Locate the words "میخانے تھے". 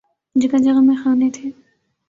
0.87-1.49